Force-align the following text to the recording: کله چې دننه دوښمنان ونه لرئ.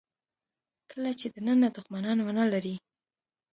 کله 0.91 1.11
چې 1.19 1.27
دننه 1.35 1.67
دوښمنان 1.75 2.17
ونه 2.21 2.43
لرئ. 2.51 2.75